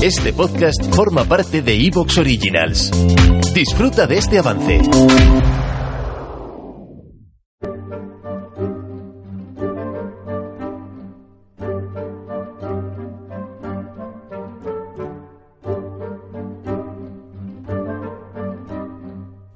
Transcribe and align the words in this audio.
Este 0.00 0.32
podcast 0.32 0.94
forma 0.94 1.24
parte 1.24 1.60
de 1.60 1.74
Evox 1.74 2.18
Originals. 2.18 2.92
Disfruta 3.52 4.06
de 4.06 4.18
este 4.18 4.38
avance. 4.38 4.80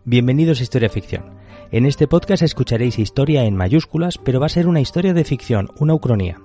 Bienvenidos 0.05 0.59
a 0.59 0.63
Historia 0.65 0.89
Ficción. 0.89 1.39
En 1.71 1.87
este 1.87 2.09
podcast 2.09 2.43
escucharéis 2.43 2.99
historia 2.99 3.45
en 3.45 3.55
mayúsculas, 3.55 4.19
pero 4.19 4.41
va 4.41 4.47
a 4.47 4.49
ser 4.49 4.67
una 4.67 4.81
historia 4.81 5.15
de 5.15 5.23
ficción, 5.23 5.69
una 5.79 5.95
ucronía. 5.95 6.41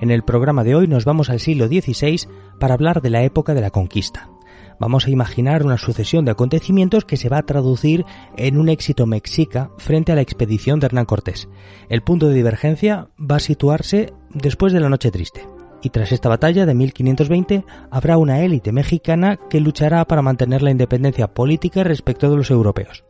En 0.00 0.10
el 0.10 0.22
programa 0.22 0.64
de 0.64 0.74
hoy 0.74 0.88
nos 0.88 1.04
vamos 1.04 1.28
al 1.28 1.40
siglo 1.40 1.66
XVI 1.66 2.26
para 2.58 2.72
hablar 2.72 3.02
de 3.02 3.10
la 3.10 3.22
época 3.22 3.52
de 3.52 3.60
la 3.60 3.68
conquista. 3.70 4.30
Vamos 4.78 5.06
a 5.06 5.10
imaginar 5.10 5.62
una 5.62 5.76
sucesión 5.76 6.24
de 6.24 6.30
acontecimientos 6.30 7.04
que 7.04 7.18
se 7.18 7.28
va 7.28 7.36
a 7.36 7.42
traducir 7.42 8.06
en 8.38 8.56
un 8.56 8.70
éxito 8.70 9.06
mexica 9.06 9.70
frente 9.76 10.10
a 10.10 10.14
la 10.14 10.22
expedición 10.22 10.80
de 10.80 10.86
Hernán 10.86 11.04
Cortés. 11.04 11.50
El 11.90 12.00
punto 12.00 12.28
de 12.28 12.34
divergencia 12.34 13.08
va 13.20 13.36
a 13.36 13.40
situarse 13.40 14.14
después 14.30 14.72
de 14.72 14.80
la 14.80 14.88
Noche 14.88 15.10
Triste. 15.10 15.46
Y 15.82 15.90
tras 15.90 16.12
esta 16.12 16.30
batalla 16.30 16.64
de 16.64 16.74
1520 16.74 17.64
habrá 17.90 18.16
una 18.16 18.40
élite 18.40 18.72
mexicana 18.72 19.38
que 19.50 19.60
luchará 19.60 20.06
para 20.06 20.22
mantener 20.22 20.62
la 20.62 20.70
independencia 20.70 21.34
política 21.34 21.84
respecto 21.84 22.30
de 22.30 22.38
los 22.38 22.50
europeos. 22.50 23.04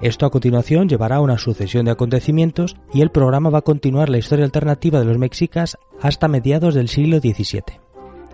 Esto 0.00 0.26
a 0.26 0.30
continuación 0.30 0.88
llevará 0.88 1.16
a 1.16 1.20
una 1.20 1.38
sucesión 1.38 1.84
de 1.84 1.92
acontecimientos 1.92 2.76
y 2.92 3.02
el 3.02 3.10
programa 3.10 3.50
va 3.50 3.58
a 3.58 3.62
continuar 3.62 4.08
la 4.08 4.18
historia 4.18 4.44
alternativa 4.44 4.98
de 4.98 5.04
los 5.04 5.18
mexicas 5.18 5.78
hasta 6.00 6.28
mediados 6.28 6.74
del 6.74 6.88
siglo 6.88 7.18
XVII. 7.18 7.80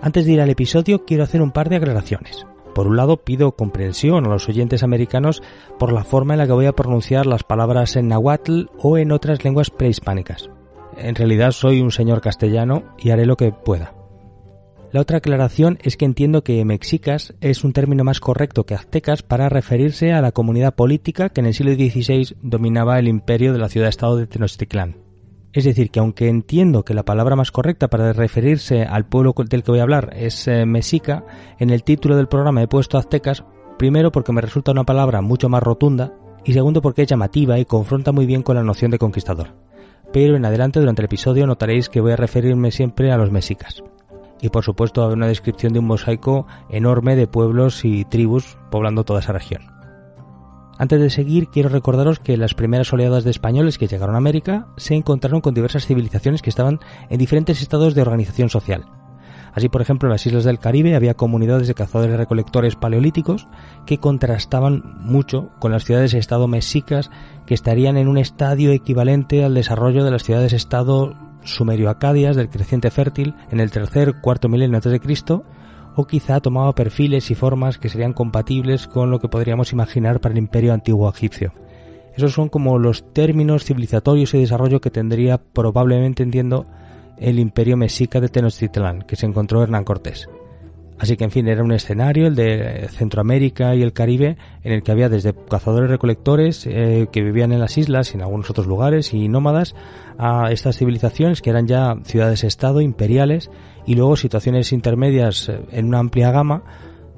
Antes 0.00 0.26
de 0.26 0.32
ir 0.32 0.40
al 0.40 0.50
episodio 0.50 1.04
quiero 1.04 1.24
hacer 1.24 1.42
un 1.42 1.50
par 1.50 1.68
de 1.68 1.76
aclaraciones. 1.76 2.46
Por 2.74 2.86
un 2.86 2.96
lado 2.96 3.16
pido 3.16 3.52
comprensión 3.52 4.24
a 4.24 4.28
los 4.28 4.48
oyentes 4.48 4.82
americanos 4.82 5.42
por 5.78 5.92
la 5.92 6.04
forma 6.04 6.34
en 6.34 6.38
la 6.38 6.46
que 6.46 6.52
voy 6.52 6.66
a 6.66 6.72
pronunciar 6.72 7.26
las 7.26 7.42
palabras 7.42 7.96
en 7.96 8.08
nahuatl 8.08 8.66
o 8.78 8.98
en 8.98 9.10
otras 9.10 9.42
lenguas 9.42 9.70
prehispánicas. 9.70 10.48
En 10.96 11.14
realidad 11.14 11.50
soy 11.50 11.80
un 11.80 11.90
señor 11.90 12.20
castellano 12.20 12.84
y 12.98 13.10
haré 13.10 13.26
lo 13.26 13.36
que 13.36 13.52
pueda. 13.52 13.97
La 14.90 15.02
otra 15.02 15.18
aclaración 15.18 15.78
es 15.82 15.98
que 15.98 16.06
entiendo 16.06 16.42
que 16.42 16.64
mexicas 16.64 17.34
es 17.42 17.62
un 17.62 17.74
término 17.74 18.04
más 18.04 18.20
correcto 18.20 18.64
que 18.64 18.74
aztecas 18.74 19.22
para 19.22 19.50
referirse 19.50 20.12
a 20.12 20.22
la 20.22 20.32
comunidad 20.32 20.74
política 20.74 21.28
que 21.28 21.42
en 21.42 21.46
el 21.46 21.52
siglo 21.52 21.74
XVI 21.74 22.36
dominaba 22.40 22.98
el 22.98 23.06
imperio 23.06 23.52
de 23.52 23.58
la 23.58 23.68
ciudad-estado 23.68 24.16
de 24.16 24.26
Tenochtitlán. 24.26 24.96
Es 25.52 25.64
decir, 25.64 25.90
que 25.90 26.00
aunque 26.00 26.28
entiendo 26.28 26.84
que 26.84 26.94
la 26.94 27.04
palabra 27.04 27.36
más 27.36 27.50
correcta 27.50 27.88
para 27.88 28.14
referirse 28.14 28.82
al 28.82 29.06
pueblo 29.06 29.34
del 29.36 29.62
que 29.62 29.70
voy 29.70 29.80
a 29.80 29.82
hablar 29.82 30.14
es 30.16 30.48
eh, 30.48 30.64
mexica, 30.64 31.24
en 31.58 31.68
el 31.68 31.84
título 31.84 32.16
del 32.16 32.28
programa 32.28 32.62
he 32.62 32.68
puesto 32.68 32.96
aztecas, 32.96 33.44
primero 33.78 34.10
porque 34.10 34.32
me 34.32 34.40
resulta 34.40 34.72
una 34.72 34.84
palabra 34.84 35.20
mucho 35.20 35.50
más 35.50 35.62
rotunda 35.62 36.14
y 36.46 36.54
segundo 36.54 36.80
porque 36.80 37.02
es 37.02 37.08
llamativa 37.08 37.58
y 37.58 37.66
confronta 37.66 38.12
muy 38.12 38.24
bien 38.24 38.42
con 38.42 38.56
la 38.56 38.64
noción 38.64 38.90
de 38.90 38.98
conquistador. 38.98 39.54
Pero 40.14 40.36
en 40.36 40.46
adelante 40.46 40.80
durante 40.80 41.02
el 41.02 41.06
episodio 41.06 41.46
notaréis 41.46 41.90
que 41.90 42.00
voy 42.00 42.12
a 42.12 42.16
referirme 42.16 42.70
siempre 42.70 43.12
a 43.12 43.18
los 43.18 43.30
mexicas 43.30 43.82
y 44.40 44.50
por 44.50 44.64
supuesto 44.64 45.02
haber 45.02 45.16
una 45.16 45.26
descripción 45.26 45.72
de 45.72 45.78
un 45.78 45.86
mosaico 45.86 46.46
enorme 46.68 47.16
de 47.16 47.26
pueblos 47.26 47.84
y 47.84 48.04
tribus 48.04 48.58
poblando 48.70 49.04
toda 49.04 49.20
esa 49.20 49.32
región. 49.32 49.78
Antes 50.78 51.00
de 51.00 51.10
seguir, 51.10 51.48
quiero 51.48 51.68
recordaros 51.68 52.20
que 52.20 52.36
las 52.36 52.54
primeras 52.54 52.92
oleadas 52.92 53.24
de 53.24 53.32
españoles 53.32 53.78
que 53.78 53.88
llegaron 53.88 54.14
a 54.14 54.18
América 54.18 54.68
se 54.76 54.94
encontraron 54.94 55.40
con 55.40 55.52
diversas 55.52 55.86
civilizaciones 55.86 56.40
que 56.40 56.50
estaban 56.50 56.78
en 57.10 57.18
diferentes 57.18 57.60
estados 57.60 57.96
de 57.96 58.02
organización 58.02 58.48
social. 58.48 58.86
Así, 59.52 59.68
por 59.68 59.82
ejemplo, 59.82 60.08
en 60.08 60.12
las 60.12 60.24
islas 60.24 60.44
del 60.44 60.60
Caribe 60.60 60.94
había 60.94 61.14
comunidades 61.14 61.66
de 61.66 61.74
cazadores 61.74 62.16
recolectores 62.16 62.76
paleolíticos 62.76 63.48
que 63.86 63.98
contrastaban 63.98 64.84
mucho 65.00 65.50
con 65.58 65.72
las 65.72 65.84
ciudades-estado 65.84 66.46
mexicas 66.46 67.10
que 67.44 67.54
estarían 67.54 67.96
en 67.96 68.06
un 68.06 68.18
estadio 68.18 68.70
equivalente 68.70 69.42
al 69.42 69.54
desarrollo 69.54 70.04
de 70.04 70.12
las 70.12 70.22
ciudades-estado 70.22 71.16
sumerio-acadias 71.54 72.36
del 72.36 72.48
creciente 72.48 72.90
fértil 72.90 73.34
en 73.50 73.60
el 73.60 73.70
tercer 73.70 74.20
cuarto 74.20 74.48
milenio 74.48 74.76
antes 74.76 74.92
de 74.92 75.00
Cristo, 75.00 75.44
o 75.96 76.06
quizá 76.06 76.40
tomaba 76.40 76.74
perfiles 76.74 77.30
y 77.30 77.34
formas 77.34 77.78
que 77.78 77.88
serían 77.88 78.12
compatibles 78.12 78.86
con 78.86 79.10
lo 79.10 79.18
que 79.18 79.28
podríamos 79.28 79.72
imaginar 79.72 80.20
para 80.20 80.32
el 80.32 80.38
imperio 80.38 80.72
antiguo 80.72 81.08
egipcio. 81.08 81.52
Esos 82.14 82.32
son 82.32 82.48
como 82.48 82.78
los 82.78 83.12
términos 83.12 83.64
civilizatorios 83.64 84.34
y 84.34 84.38
desarrollo 84.38 84.80
que 84.80 84.90
tendría 84.90 85.38
probablemente 85.38 86.22
entiendo 86.22 86.66
el 87.16 87.38
imperio 87.38 87.76
mexica 87.76 88.20
de 88.20 88.28
Tenochtitlán, 88.28 89.02
que 89.02 89.16
se 89.16 89.26
encontró 89.26 89.62
Hernán 89.62 89.84
Cortés. 89.84 90.28
Así 90.98 91.16
que, 91.16 91.24
en 91.24 91.30
fin, 91.30 91.46
era 91.46 91.62
un 91.62 91.72
escenario, 91.72 92.26
el 92.26 92.34
de 92.34 92.88
Centroamérica 92.90 93.74
y 93.74 93.82
el 93.82 93.92
Caribe, 93.92 94.36
en 94.64 94.72
el 94.72 94.82
que 94.82 94.90
había 94.90 95.08
desde 95.08 95.32
cazadores 95.32 95.88
recolectores 95.88 96.66
eh, 96.66 97.08
que 97.12 97.22
vivían 97.22 97.52
en 97.52 97.60
las 97.60 97.78
islas 97.78 98.12
y 98.12 98.16
en 98.16 98.22
algunos 98.22 98.50
otros 98.50 98.66
lugares 98.66 99.14
y 99.14 99.28
nómadas, 99.28 99.76
a 100.18 100.50
estas 100.50 100.76
civilizaciones 100.76 101.40
que 101.40 101.50
eran 101.50 101.68
ya 101.68 101.96
ciudades-estado 102.02 102.80
imperiales 102.80 103.50
y 103.86 103.94
luego 103.94 104.16
situaciones 104.16 104.72
intermedias 104.72 105.48
eh, 105.48 105.60
en 105.70 105.86
una 105.86 106.00
amplia 106.00 106.32
gama 106.32 106.64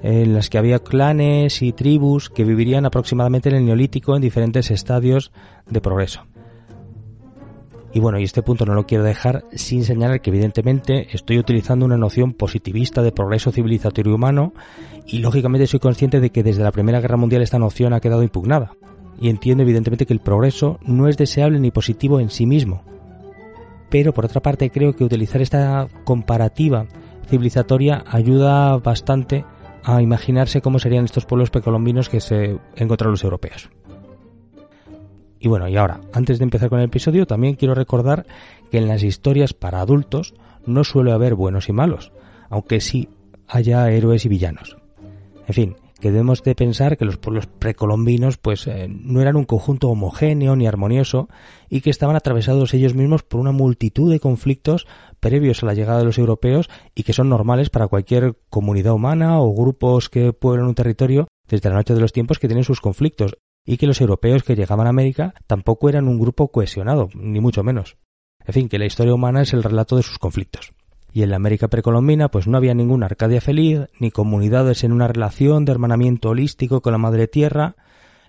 en 0.02 0.34
las 0.34 0.48
que 0.48 0.58
había 0.58 0.78
clanes 0.78 1.62
y 1.62 1.72
tribus 1.72 2.30
que 2.30 2.44
vivirían 2.44 2.86
aproximadamente 2.86 3.48
en 3.50 3.56
el 3.56 3.66
Neolítico 3.66 4.16
en 4.16 4.22
diferentes 4.22 4.70
estadios 4.70 5.32
de 5.68 5.80
progreso. 5.80 6.24
Y 7.92 7.98
bueno, 7.98 8.20
y 8.20 8.24
este 8.24 8.42
punto 8.42 8.64
no 8.66 8.74
lo 8.74 8.86
quiero 8.86 9.02
dejar 9.02 9.44
sin 9.52 9.84
señalar 9.84 10.20
que 10.20 10.30
evidentemente 10.30 11.08
estoy 11.12 11.38
utilizando 11.38 11.84
una 11.84 11.96
noción 11.96 12.34
positivista 12.34 13.02
de 13.02 13.10
progreso 13.10 13.50
civilizatorio 13.50 14.14
humano 14.14 14.52
y 15.06 15.18
lógicamente 15.18 15.66
soy 15.66 15.80
consciente 15.80 16.20
de 16.20 16.30
que 16.30 16.44
desde 16.44 16.62
la 16.62 16.70
Primera 16.70 17.00
Guerra 17.00 17.16
Mundial 17.16 17.42
esta 17.42 17.58
noción 17.58 17.92
ha 17.92 18.00
quedado 18.00 18.22
impugnada. 18.22 18.76
Y 19.20 19.28
entiendo 19.28 19.62
evidentemente 19.64 20.06
que 20.06 20.12
el 20.12 20.20
progreso 20.20 20.78
no 20.82 21.08
es 21.08 21.16
deseable 21.16 21.58
ni 21.58 21.72
positivo 21.72 22.20
en 22.20 22.30
sí 22.30 22.46
mismo. 22.46 22.84
Pero 23.90 24.14
por 24.14 24.24
otra 24.24 24.40
parte 24.40 24.70
creo 24.70 24.94
que 24.94 25.04
utilizar 25.04 25.42
esta 25.42 25.88
comparativa 26.04 26.86
civilizatoria 27.28 28.04
ayuda 28.06 28.76
bastante 28.78 29.44
a 29.82 30.00
imaginarse 30.00 30.60
cómo 30.60 30.78
serían 30.78 31.04
estos 31.04 31.26
pueblos 31.26 31.50
precolombinos 31.50 32.08
que 32.08 32.20
se 32.20 32.58
encontraron 32.76 33.12
los 33.12 33.24
europeos. 33.24 33.68
Y 35.42 35.48
bueno, 35.48 35.68
y 35.68 35.76
ahora, 35.76 36.02
antes 36.12 36.38
de 36.38 36.44
empezar 36.44 36.68
con 36.68 36.80
el 36.80 36.84
episodio, 36.84 37.26
también 37.26 37.56
quiero 37.56 37.74
recordar 37.74 38.26
que 38.70 38.76
en 38.76 38.86
las 38.86 39.02
historias 39.02 39.54
para 39.54 39.80
adultos 39.80 40.34
no 40.66 40.84
suele 40.84 41.12
haber 41.12 41.34
buenos 41.34 41.70
y 41.70 41.72
malos, 41.72 42.12
aunque 42.50 42.80
sí 42.80 43.08
haya 43.48 43.90
héroes 43.90 44.26
y 44.26 44.28
villanos. 44.28 44.76
En 45.48 45.54
fin, 45.54 45.76
que 45.98 46.10
debemos 46.10 46.42
de 46.42 46.54
pensar 46.54 46.98
que 46.98 47.06
los 47.06 47.16
pueblos 47.16 47.46
precolombinos 47.46 48.36
pues 48.36 48.66
eh, 48.66 48.86
no 48.88 49.22
eran 49.22 49.36
un 49.36 49.44
conjunto 49.44 49.88
homogéneo 49.88 50.56
ni 50.56 50.66
armonioso 50.66 51.28
y 51.70 51.80
que 51.80 51.90
estaban 51.90 52.16
atravesados 52.16 52.74
ellos 52.74 52.94
mismos 52.94 53.22
por 53.22 53.40
una 53.40 53.52
multitud 53.52 54.10
de 54.10 54.20
conflictos 54.20 54.86
previos 55.20 55.62
a 55.62 55.66
la 55.66 55.74
llegada 55.74 55.98
de 56.00 56.04
los 56.04 56.18
europeos 56.18 56.68
y 56.94 57.02
que 57.02 57.12
son 57.14 57.30
normales 57.30 57.70
para 57.70 57.88
cualquier 57.88 58.36
comunidad 58.50 58.92
humana 58.94 59.40
o 59.40 59.54
grupos 59.54 60.08
que 60.10 60.32
pueblan 60.32 60.66
un 60.66 60.74
territorio 60.74 61.28
desde 61.48 61.70
la 61.70 61.76
noche 61.76 61.94
de 61.94 62.00
los 62.00 62.12
tiempos 62.12 62.38
que 62.38 62.48
tienen 62.48 62.64
sus 62.64 62.80
conflictos 62.80 63.36
y 63.64 63.76
que 63.76 63.86
los 63.86 64.00
europeos 64.00 64.42
que 64.42 64.56
llegaban 64.56 64.86
a 64.86 64.90
América 64.90 65.34
tampoco 65.46 65.88
eran 65.88 66.08
un 66.08 66.18
grupo 66.18 66.48
cohesionado, 66.48 67.08
ni 67.14 67.40
mucho 67.40 67.62
menos. 67.62 67.96
En 68.46 68.54
fin, 68.54 68.68
que 68.68 68.78
la 68.78 68.86
historia 68.86 69.14
humana 69.14 69.42
es 69.42 69.52
el 69.52 69.62
relato 69.62 69.96
de 69.96 70.02
sus 70.02 70.18
conflictos. 70.18 70.72
Y 71.12 71.22
en 71.22 71.30
la 71.30 71.36
América 71.36 71.68
precolombina 71.68 72.30
pues 72.30 72.46
no 72.46 72.56
había 72.56 72.74
ninguna 72.74 73.06
Arcadia 73.06 73.40
feliz, 73.40 73.80
ni 73.98 74.10
comunidades 74.10 74.84
en 74.84 74.92
una 74.92 75.08
relación 75.08 75.64
de 75.64 75.72
hermanamiento 75.72 76.30
holístico 76.30 76.80
con 76.80 76.92
la 76.92 76.98
madre 76.98 77.26
tierra. 77.26 77.76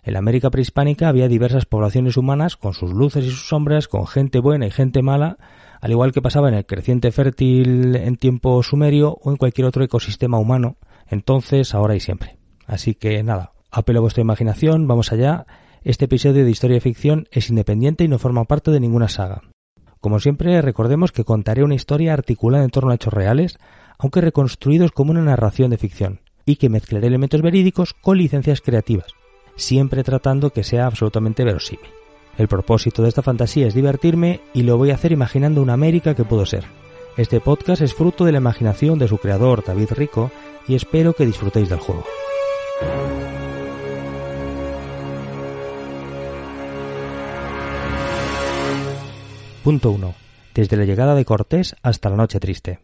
En 0.04 0.14
la 0.14 0.20
América 0.20 0.50
prehispánica 0.50 1.08
había 1.08 1.28
diversas 1.28 1.66
poblaciones 1.66 2.18
humanas 2.18 2.58
con 2.58 2.74
sus 2.74 2.92
luces 2.92 3.26
y 3.26 3.30
sus 3.30 3.48
sombras, 3.48 3.88
con 3.88 4.08
gente 4.08 4.40
buena 4.40 4.66
y 4.66 4.72
gente 4.72 5.04
mala, 5.04 5.38
al 5.80 5.92
igual 5.92 6.12
que 6.12 6.22
pasaba 6.22 6.50
en 6.50 6.56
el 6.56 6.66
creciente 6.66 7.12
fértil 7.12 7.96
en 7.96 8.18
tiempo 8.18 8.62
sumerio 8.64 9.18
o 9.22 9.30
en 9.30 9.38
cualquier 9.38 9.68
otro 9.68 9.84
ecosistema 9.84 10.40
humano, 10.40 10.78
entonces, 11.08 11.76
ahora 11.76 11.96
y 11.96 12.00
siempre. 12.00 12.38
Así 12.66 12.96
que 12.96 13.22
nada, 13.22 13.52
Apelo 13.72 14.00
a 14.00 14.02
vuestra 14.02 14.22
imaginación, 14.22 14.86
vamos 14.86 15.14
allá. 15.14 15.46
Este 15.84 16.06
episodio 16.06 16.44
de 16.44 16.52
Historia 16.52 16.78
y 16.78 16.82
Ficción 16.82 17.30
es 17.32 17.50
independiente 17.50 18.04
y 18.04 18.10
no 18.10 18.20
forma 18.20 18.44
parte 18.44 18.70
de 18.70 18.82
ninguna 18.82 19.08
saga. 19.08 19.44
Como 20.02 20.20
siempre, 20.20 20.62
recordemos 20.62 21.14
que 21.14 21.24
contaré 21.24 21.64
una 21.64 21.76
historia 21.76 22.12
articulada 22.12 22.66
en 22.66 22.70
torno 22.70 22.92
a 22.92 22.96
hechos 22.96 23.14
reales, 23.14 23.60
aunque 23.98 24.20
reconstruidos 24.20 24.92
como 24.92 25.12
una 25.12 25.22
narración 25.22 25.70
de 25.70 25.78
ficción, 25.78 26.20
y 26.46 26.58
que 26.58 26.68
mezclaré 26.68 27.08
elementos 27.08 27.42
verídicos 27.42 27.94
con 27.94 28.18
licencias 28.18 28.60
creativas, 28.60 29.14
siempre 29.56 30.04
tratando 30.04 30.50
que 30.50 30.66
sea 30.66 30.86
absolutamente 30.86 31.46
verosímil. 31.46 31.86
El 32.38 32.50
propósito 32.50 33.04
de 33.04 33.10
esta 33.10 33.22
fantasía 33.22 33.68
es 33.68 33.74
divertirme 33.74 34.42
y 34.54 34.64
lo 34.64 34.78
voy 34.78 34.92
a 34.92 34.96
hacer 34.96 35.14
imaginando 35.14 35.62
una 35.62 35.74
América 35.74 36.14
que 36.14 36.26
puedo 36.26 36.46
ser. 36.46 36.66
Este 37.16 37.40
podcast 37.40 37.82
es 37.82 37.94
fruto 37.94 38.26
de 38.26 38.34
la 38.34 38.40
imaginación 38.40 39.00
de 39.00 39.08
su 39.08 39.18
creador, 39.18 39.64
David 39.64 39.92
Rico, 39.92 40.30
y 40.68 40.76
espero 40.76 41.14
que 41.14 41.26
disfrutéis 41.26 41.70
del 41.70 41.80
juego. 41.80 42.04
Punto 49.64 49.92
1. 49.92 50.16
Desde 50.56 50.76
la 50.76 50.86
llegada 50.86 51.14
de 51.14 51.24
Cortés 51.24 51.76
hasta 51.84 52.10
la 52.10 52.16
Noche 52.16 52.40
Triste. 52.40 52.80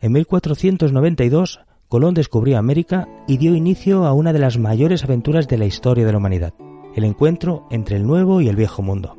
En 0.00 0.12
1492, 0.12 1.60
Colón 1.88 2.12
descubrió 2.12 2.58
América 2.58 3.08
y 3.26 3.38
dio 3.38 3.54
inicio 3.54 4.04
a 4.04 4.12
una 4.12 4.34
de 4.34 4.38
las 4.38 4.58
mayores 4.58 5.02
aventuras 5.04 5.48
de 5.48 5.56
la 5.56 5.64
historia 5.64 6.04
de 6.04 6.12
la 6.12 6.18
humanidad, 6.18 6.52
el 6.94 7.04
encuentro 7.04 7.66
entre 7.70 7.96
el 7.96 8.06
Nuevo 8.06 8.42
y 8.42 8.48
el 8.48 8.56
Viejo 8.56 8.82
Mundo. 8.82 9.16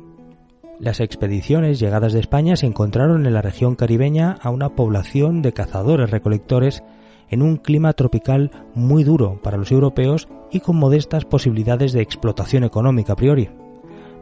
Las 0.78 1.00
expediciones 1.00 1.80
llegadas 1.80 2.12
de 2.12 2.20
España 2.20 2.54
se 2.54 2.66
encontraron 2.66 3.26
en 3.26 3.34
la 3.34 3.42
región 3.42 3.74
caribeña 3.74 4.36
a 4.40 4.50
una 4.50 4.76
población 4.76 5.42
de 5.42 5.52
cazadores-recolectores 5.52 6.84
en 7.30 7.42
un 7.42 7.56
clima 7.56 7.94
tropical 7.94 8.52
muy 8.76 9.02
duro 9.02 9.40
para 9.42 9.56
los 9.56 9.72
europeos 9.72 10.28
y 10.52 10.60
con 10.60 10.76
modestas 10.76 11.24
posibilidades 11.24 11.92
de 11.92 12.00
explotación 12.00 12.62
económica 12.62 13.14
a 13.14 13.16
priori. 13.16 13.50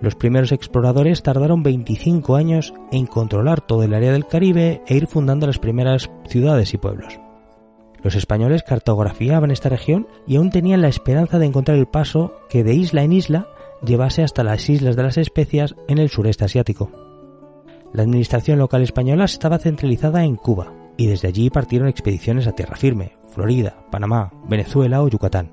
Los 0.00 0.14
primeros 0.14 0.52
exploradores 0.52 1.22
tardaron 1.22 1.62
25 1.62 2.36
años 2.36 2.72
en 2.92 3.06
controlar 3.06 3.60
todo 3.60 3.82
el 3.82 3.94
área 3.94 4.12
del 4.12 4.26
Caribe 4.26 4.82
e 4.86 4.96
ir 4.96 5.08
fundando 5.08 5.46
las 5.46 5.58
primeras 5.58 6.10
ciudades 6.28 6.72
y 6.72 6.78
pueblos. 6.78 7.18
Los 8.02 8.14
españoles 8.14 8.62
cartografiaban 8.62 9.50
esta 9.50 9.68
región 9.68 10.06
y 10.26 10.36
aún 10.36 10.50
tenían 10.50 10.82
la 10.82 10.88
esperanza 10.88 11.38
de 11.40 11.46
encontrar 11.46 11.76
el 11.76 11.86
paso 11.86 12.34
que 12.48 12.62
de 12.62 12.74
isla 12.74 13.02
en 13.02 13.12
isla 13.12 13.48
llevase 13.84 14.22
hasta 14.22 14.44
las 14.44 14.68
Islas 14.68 14.94
de 14.94 15.02
las 15.02 15.18
Especias 15.18 15.74
en 15.88 15.98
el 15.98 16.08
sureste 16.08 16.44
asiático. 16.44 16.90
La 17.92 18.02
administración 18.02 18.58
local 18.58 18.82
española 18.82 19.24
estaba 19.24 19.58
centralizada 19.58 20.24
en 20.24 20.36
Cuba 20.36 20.72
y 20.96 21.06
desde 21.06 21.28
allí 21.28 21.50
partieron 21.50 21.88
expediciones 21.88 22.46
a 22.46 22.52
tierra 22.52 22.76
firme, 22.76 23.16
Florida, 23.30 23.76
Panamá, 23.90 24.32
Venezuela 24.48 25.02
o 25.02 25.08
Yucatán. 25.08 25.50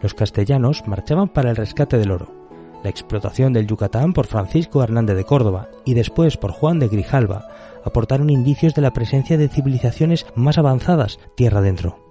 Los 0.00 0.14
castellanos 0.14 0.86
marchaban 0.86 1.28
para 1.28 1.50
el 1.50 1.56
rescate 1.56 1.98
del 1.98 2.10
oro, 2.12 2.38
la 2.82 2.90
explotación 2.90 3.52
del 3.52 3.66
Yucatán 3.66 4.12
por 4.12 4.26
Francisco 4.26 4.82
Hernández 4.82 5.16
de 5.16 5.24
Córdoba 5.24 5.68
y 5.84 5.94
después 5.94 6.36
por 6.36 6.52
Juan 6.52 6.78
de 6.78 6.88
Grijalva 6.88 7.48
aportaron 7.84 8.30
indicios 8.30 8.74
de 8.74 8.82
la 8.82 8.92
presencia 8.92 9.36
de 9.36 9.48
civilizaciones 9.48 10.26
más 10.34 10.58
avanzadas 10.58 11.18
tierra 11.36 11.60
adentro. 11.60 12.08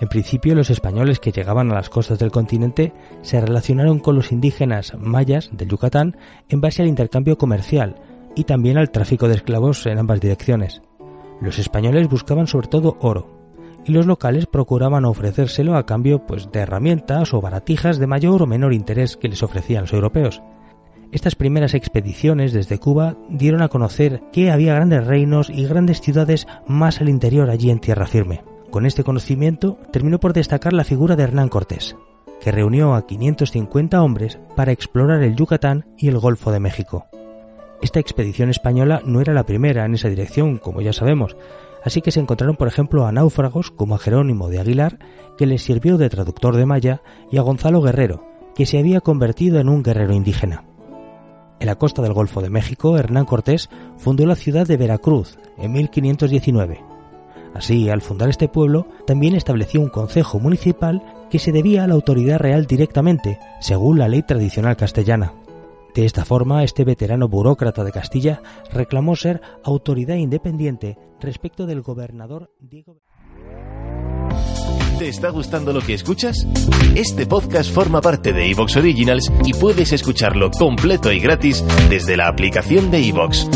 En 0.00 0.08
principio, 0.08 0.54
los 0.54 0.68
españoles 0.68 1.20
que 1.20 1.32
llegaban 1.32 1.70
a 1.70 1.74
las 1.74 1.88
costas 1.88 2.18
del 2.18 2.30
continente 2.30 2.92
se 3.22 3.40
relacionaron 3.40 3.98
con 3.98 4.14
los 4.14 4.30
indígenas 4.30 4.92
mayas 4.98 5.48
del 5.52 5.68
Yucatán 5.68 6.16
en 6.48 6.60
base 6.60 6.82
al 6.82 6.88
intercambio 6.88 7.38
comercial 7.38 7.96
y 8.34 8.44
también 8.44 8.76
al 8.76 8.90
tráfico 8.90 9.26
de 9.26 9.36
esclavos 9.36 9.86
en 9.86 9.98
ambas 9.98 10.20
direcciones. 10.20 10.82
Los 11.40 11.58
españoles 11.58 12.08
buscaban 12.08 12.46
sobre 12.46 12.68
todo 12.68 12.98
oro, 13.00 13.35
y 13.86 13.92
los 13.92 14.06
locales 14.06 14.46
procuraban 14.46 15.04
ofrecérselo 15.04 15.76
a 15.76 15.86
cambio 15.86 16.26
pues, 16.26 16.50
de 16.50 16.60
herramientas 16.60 17.32
o 17.32 17.40
baratijas 17.40 17.98
de 17.98 18.06
mayor 18.06 18.42
o 18.42 18.46
menor 18.46 18.72
interés 18.72 19.16
que 19.16 19.28
les 19.28 19.42
ofrecían 19.42 19.82
los 19.82 19.92
europeos. 19.92 20.42
Estas 21.12 21.36
primeras 21.36 21.74
expediciones 21.74 22.52
desde 22.52 22.78
Cuba 22.78 23.16
dieron 23.30 23.62
a 23.62 23.68
conocer 23.68 24.22
que 24.32 24.50
había 24.50 24.74
grandes 24.74 25.06
reinos 25.06 25.50
y 25.50 25.64
grandes 25.64 26.00
ciudades 26.00 26.48
más 26.66 27.00
al 27.00 27.08
interior 27.08 27.48
allí 27.48 27.70
en 27.70 27.78
tierra 27.78 28.06
firme. 28.06 28.42
Con 28.70 28.86
este 28.86 29.04
conocimiento 29.04 29.78
terminó 29.92 30.18
por 30.18 30.32
destacar 30.32 30.72
la 30.72 30.84
figura 30.84 31.14
de 31.14 31.22
Hernán 31.22 31.48
Cortés, 31.48 31.96
que 32.40 32.50
reunió 32.50 32.94
a 32.94 33.06
550 33.06 34.02
hombres 34.02 34.38
para 34.56 34.72
explorar 34.72 35.22
el 35.22 35.36
Yucatán 35.36 35.86
y 35.96 36.08
el 36.08 36.18
Golfo 36.18 36.50
de 36.50 36.60
México. 36.60 37.06
Esta 37.80 38.00
expedición 38.00 38.50
española 38.50 39.00
no 39.04 39.20
era 39.20 39.32
la 39.32 39.46
primera 39.46 39.84
en 39.84 39.94
esa 39.94 40.08
dirección, 40.08 40.58
como 40.58 40.80
ya 40.80 40.92
sabemos, 40.92 41.36
así 41.86 42.02
que 42.02 42.10
se 42.10 42.18
encontraron 42.18 42.56
por 42.56 42.66
ejemplo 42.66 43.06
a 43.06 43.12
náufragos 43.12 43.70
como 43.70 43.94
a 43.94 43.98
Jerónimo 43.98 44.48
de 44.48 44.58
Aguilar, 44.58 44.98
que 45.38 45.46
les 45.46 45.62
sirvió 45.62 45.98
de 45.98 46.10
traductor 46.10 46.56
de 46.56 46.66
maya, 46.66 47.00
y 47.30 47.38
a 47.38 47.42
Gonzalo 47.42 47.80
Guerrero, 47.80 48.24
que 48.56 48.66
se 48.66 48.78
había 48.78 49.00
convertido 49.00 49.60
en 49.60 49.68
un 49.68 49.84
guerrero 49.84 50.12
indígena. 50.12 50.64
En 51.60 51.68
la 51.68 51.76
costa 51.76 52.02
del 52.02 52.12
Golfo 52.12 52.42
de 52.42 52.50
México, 52.50 52.98
Hernán 52.98 53.24
Cortés 53.24 53.70
fundó 53.98 54.26
la 54.26 54.34
ciudad 54.34 54.66
de 54.66 54.76
Veracruz 54.76 55.38
en 55.56 55.72
1519. 55.72 56.82
Así, 57.54 57.88
al 57.88 58.02
fundar 58.02 58.28
este 58.30 58.48
pueblo, 58.48 58.88
también 59.06 59.36
estableció 59.36 59.80
un 59.80 59.88
consejo 59.88 60.40
municipal 60.40 61.02
que 61.30 61.38
se 61.38 61.52
debía 61.52 61.84
a 61.84 61.86
la 61.86 61.94
autoridad 61.94 62.38
real 62.38 62.66
directamente, 62.66 63.38
según 63.60 63.98
la 63.98 64.08
ley 64.08 64.22
tradicional 64.22 64.76
castellana. 64.76 65.32
De 65.96 66.04
esta 66.04 66.26
forma, 66.26 66.62
este 66.62 66.84
veterano 66.84 67.26
burócrata 67.26 67.82
de 67.82 67.90
Castilla 67.90 68.42
reclamó 68.70 69.16
ser 69.16 69.40
autoridad 69.64 70.16
independiente 70.16 70.98
respecto 71.20 71.64
del 71.64 71.80
gobernador 71.80 72.52
Diego. 72.60 73.00
¿Te 74.98 75.08
está 75.08 75.30
gustando 75.30 75.72
lo 75.72 75.80
que 75.80 75.94
escuchas? 75.94 76.46
Este 76.94 77.24
podcast 77.24 77.72
forma 77.72 78.02
parte 78.02 78.34
de 78.34 78.50
Evox 78.50 78.76
Originals 78.76 79.32
y 79.46 79.54
puedes 79.54 79.94
escucharlo 79.94 80.50
completo 80.50 81.10
y 81.10 81.18
gratis 81.18 81.64
desde 81.88 82.18
la 82.18 82.28
aplicación 82.28 82.90
de 82.90 82.98
Evox. 83.08 83.48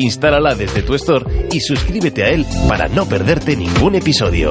Instálala 0.00 0.56
desde 0.56 0.82
tu 0.82 0.94
store 0.94 1.48
y 1.52 1.60
suscríbete 1.60 2.24
a 2.24 2.30
él 2.30 2.44
para 2.68 2.88
no 2.88 3.06
perderte 3.06 3.54
ningún 3.54 3.94
episodio. 3.94 4.50